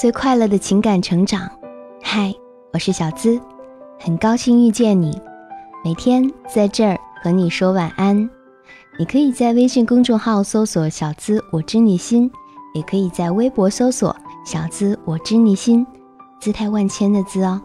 [0.00, 1.46] 最快乐的情感成长。
[2.02, 2.34] 嗨，
[2.72, 3.38] 我是小资，
[3.98, 5.20] 很高兴遇见你。
[5.84, 8.16] 每天在这儿和你说晚安。
[8.98, 12.32] 你可以在微信公众号搜索“小资我知你心”，
[12.72, 15.86] 也可以在微博搜索“小资我知你心”，
[16.40, 17.60] 姿态万千的“资”哦。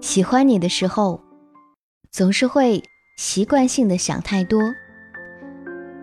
[0.00, 1.20] 喜欢你的时候，
[2.10, 2.82] 总是会
[3.16, 4.60] 习惯性的想太多，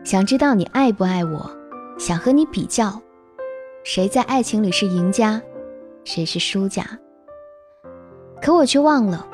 [0.04, 1.50] 想知道你爱不爱我，
[2.00, 3.00] 想和你比较，
[3.83, 5.39] 谁在爱情里是赢家，
[6.04, 6.83] 谁是输家。
[8.41, 9.27] 可我却忘了，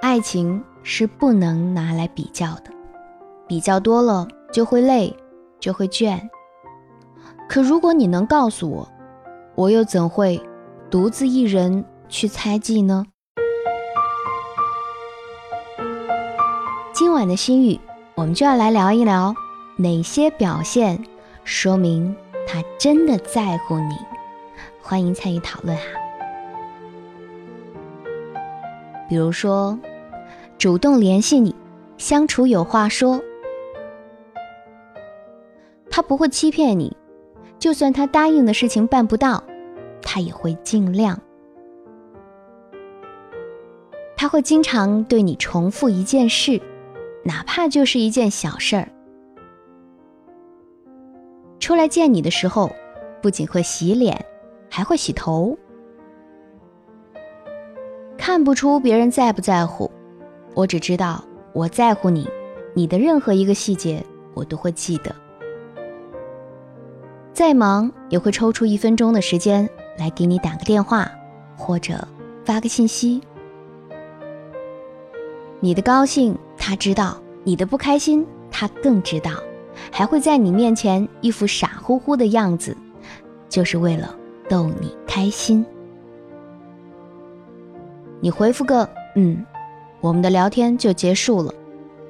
[0.00, 2.70] 爱情是不能拿来比较的，
[3.46, 5.14] 比较多了就会累，
[5.60, 6.18] 就会倦。
[7.46, 8.88] 可如果你能告诉我，
[9.54, 10.40] 我又怎会
[10.90, 13.04] 独自一人去猜忌呢？
[16.94, 17.78] 今晚的心语，
[18.14, 19.34] 我们就要来聊一聊
[19.76, 20.98] 哪些表现
[21.44, 23.94] 说明他真的在乎你。
[24.80, 25.82] 欢迎参与讨论哈。
[29.08, 29.78] 比如说，
[30.56, 31.54] 主动联系你，
[31.98, 33.20] 相处有话说，
[35.90, 36.96] 他不会欺骗你，
[37.58, 39.44] 就算他答应的事情办不到，
[40.00, 41.20] 他也会尽量。
[44.16, 46.60] 他会经常对你重复一件事。
[47.22, 48.88] 哪怕就是一件小事儿，
[51.66, 52.70] 出来见你的时候，
[53.20, 54.24] 不仅会洗脸，
[54.70, 55.58] 还会洗头。
[58.16, 59.90] 看不出别人在不在乎，
[60.54, 62.30] 我只知道我在乎你，
[62.72, 64.00] 你的任何一个细节
[64.32, 65.12] 我都会记得。
[67.32, 71.10] 再忙也会抽出一分钟的时间来给你打个电话，
[71.56, 72.06] 或者
[72.44, 73.20] 发个信息。
[75.58, 76.38] 你的高兴。
[76.56, 79.32] 他知道你的不开心，他更知道，
[79.90, 82.76] 还会在你面前一副傻乎乎的样子，
[83.48, 84.14] 就是为了
[84.48, 85.64] 逗你开心。
[88.20, 89.44] 你回复个嗯，
[90.00, 91.52] 我们的聊天就结束了；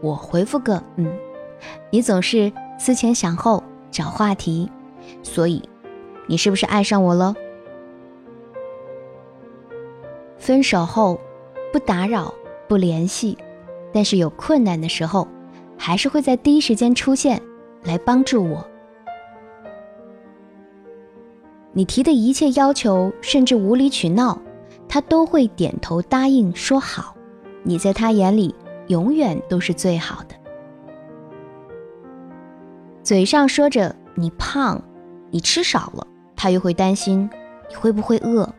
[0.01, 1.13] 我回复个嗯，
[1.91, 4.71] 你总是思前想后找话题，
[5.23, 5.63] 所以
[6.27, 7.35] 你是不是爱上我了？
[10.39, 11.21] 分手后
[11.73, 12.33] 不打扰，
[12.69, 13.37] 不联系。
[13.93, 15.27] 但是有困难的时候，
[15.79, 17.41] 还是会在第一时间出现，
[17.87, 18.67] 来帮助我。
[21.73, 24.41] 你提的一切要求，甚至无理取闹，
[24.89, 27.15] 他都会点头答应，说好。
[27.63, 28.55] 你在他眼里
[28.89, 30.35] 永远都是最好的。
[33.03, 34.83] 嘴上说着你胖，
[35.31, 37.29] 你吃少了，他又会担心
[37.69, 38.53] 你会不会饿。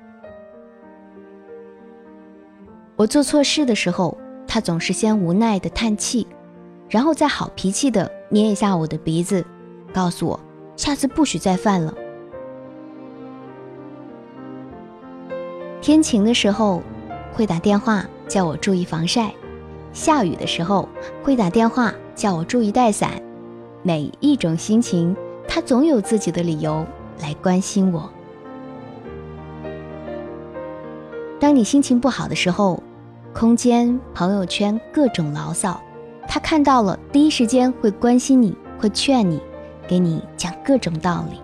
[2.96, 4.18] 我做错事的时候。
[4.50, 6.26] 他总是先无奈的叹气，
[6.90, 9.46] 然后再好脾气的捏一下我的鼻子，
[9.94, 10.40] 告诉我
[10.76, 11.94] 下次不许再犯了。
[15.82, 16.82] 天晴的时候
[17.32, 19.34] 会打电话叫我注意防晒，
[19.94, 20.88] 下雨的时候
[21.24, 23.12] 会打电话叫我注意带伞。
[23.84, 25.16] 每一种心情，
[25.48, 26.86] 他总有自己的理由
[27.22, 28.10] 来关心我。
[31.40, 32.82] 当你心情不好的时候。
[33.34, 35.80] 空间、朋友圈各种牢骚，
[36.38, 39.42] 他看到了，第一时间会关心你，会劝你，
[39.88, 41.42] 给你讲各种道理。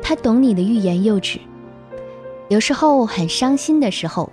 [0.00, 1.40] 他懂你的欲言又止，
[2.46, 4.30] 有时候很伤心的时候，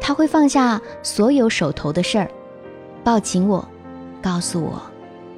[0.00, 2.30] 他会放下所有手头的事儿，
[3.04, 3.62] 抱紧我，
[4.22, 4.80] 告诉我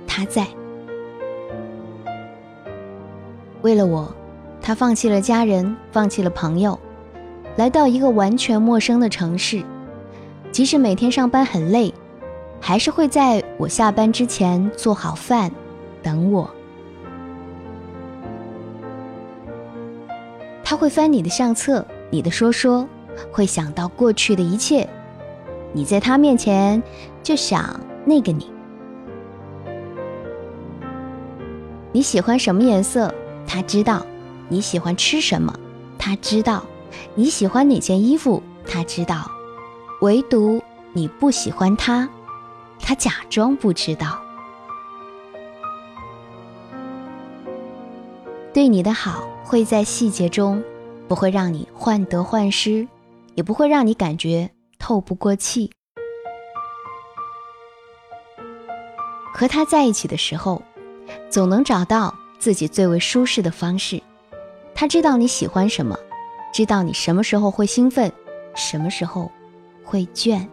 [0.06, 0.46] 他在。
[3.62, 4.08] 为了我，
[4.62, 6.78] 他放弃了家人，放弃了朋友。
[7.56, 9.64] 来到一个完全陌生的城市，
[10.50, 11.92] 即使每天上班很累，
[12.60, 15.52] 还是会在我下班之前做好饭，
[16.02, 16.50] 等我。
[20.64, 22.86] 他会翻你的相册，你的说说，
[23.30, 24.88] 会想到过去的一切。
[25.72, 26.82] 你在他面前
[27.22, 28.50] 就想那个你。
[31.92, 33.14] 你喜欢什么颜色？
[33.46, 34.04] 他知道。
[34.50, 35.54] 你喜欢吃什么？
[35.98, 36.64] 他知道。
[37.14, 38.42] 你喜欢哪件衣服？
[38.66, 39.30] 他知道，
[40.00, 40.62] 唯独
[40.92, 42.08] 你不喜欢他，
[42.78, 44.20] 他假装不知道。
[48.54, 50.62] 对你的好会在细节中，
[51.08, 52.86] 不会让你患得患失，
[53.34, 55.70] 也不会让你感觉透不过气。
[59.32, 60.62] 和他在一起的时候，
[61.28, 64.02] 总能找到自己最为舒适的方式。
[64.74, 65.98] 他知道你喜欢什么。
[66.52, 68.10] 知道你什么时候会兴奋，
[68.56, 69.30] 什么时候
[69.88, 70.46] 会倦。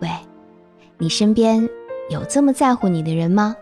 [0.00, 0.08] 喂
[0.98, 1.68] 你身边
[2.10, 3.56] 有这么在乎你的人吗？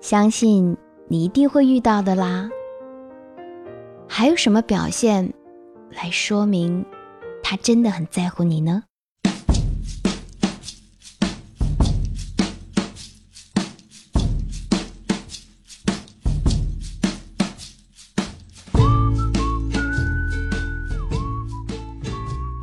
[0.00, 0.76] 相信
[1.08, 2.48] 你一定会遇到的啦。
[4.08, 5.34] 还有什么表现
[5.90, 6.86] 来说明
[7.42, 8.84] 他真的很在乎你呢？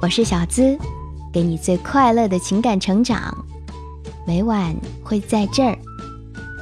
[0.01, 0.77] 我是小资，
[1.33, 3.33] 给你最快乐的情感成长，
[4.27, 5.77] 每晚会在这儿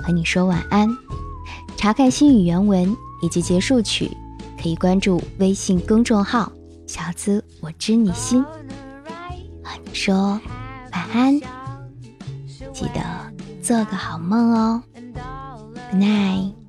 [0.01, 0.87] 和你说晚安。
[1.75, 4.09] 查看心语原文以及结束曲，
[4.61, 6.49] 可以关注微信公众号
[6.87, 8.41] “小资我知你心”，
[9.61, 10.39] 和你说
[10.93, 11.37] 晚安，
[12.71, 13.01] 记得
[13.61, 14.83] 做个好梦哦
[15.91, 16.62] ，Good night。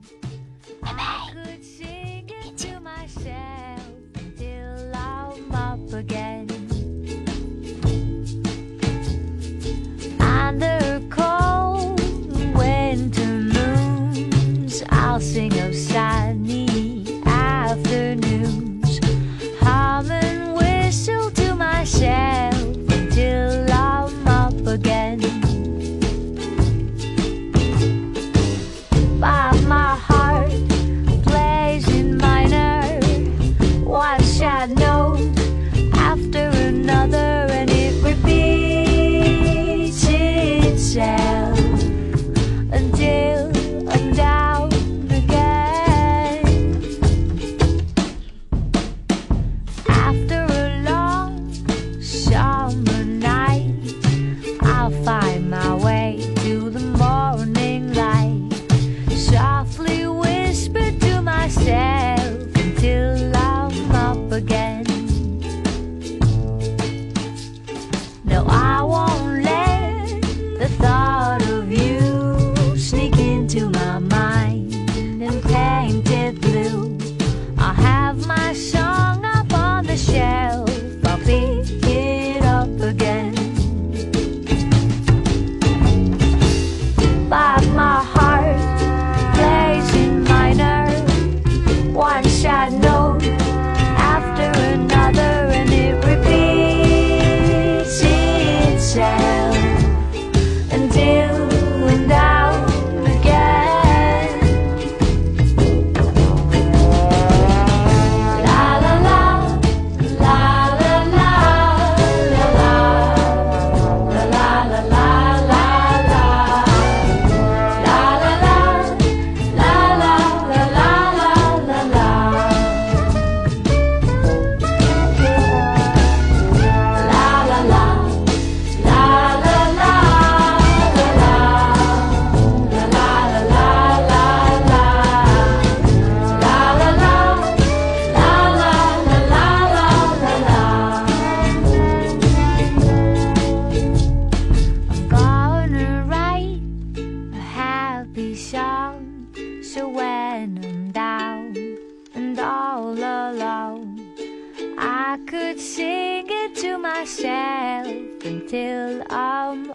[155.55, 157.87] Could sing it to myself
[158.25, 159.73] until I'm